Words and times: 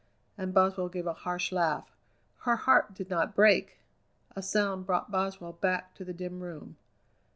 and 0.35 0.51
Boswell 0.51 0.89
gave 0.89 1.05
a 1.05 1.13
harsh 1.13 1.51
laugh 1.51 1.95
"her 2.39 2.55
heart 2.55 2.95
did 2.95 3.07
not 3.07 3.35
break!" 3.35 3.81
A 4.35 4.41
sound 4.41 4.87
brought 4.87 5.11
Boswell 5.11 5.53
back 5.53 5.93
to 5.93 6.03
the 6.03 6.11
dim 6.11 6.39
room. 6.39 6.75